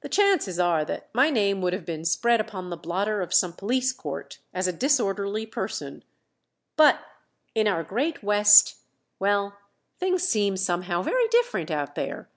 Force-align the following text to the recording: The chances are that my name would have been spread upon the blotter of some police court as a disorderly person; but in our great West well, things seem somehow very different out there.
The 0.00 0.08
chances 0.08 0.58
are 0.58 0.84
that 0.86 1.10
my 1.14 1.30
name 1.30 1.62
would 1.62 1.72
have 1.74 1.84
been 1.86 2.04
spread 2.04 2.40
upon 2.40 2.70
the 2.70 2.76
blotter 2.76 3.20
of 3.22 3.32
some 3.32 3.52
police 3.52 3.92
court 3.92 4.40
as 4.52 4.66
a 4.66 4.72
disorderly 4.72 5.46
person; 5.46 6.02
but 6.76 6.98
in 7.54 7.68
our 7.68 7.84
great 7.84 8.20
West 8.20 8.78
well, 9.20 9.58
things 9.96 10.24
seem 10.24 10.56
somehow 10.56 11.02
very 11.02 11.28
different 11.28 11.70
out 11.70 11.94
there. 11.94 12.28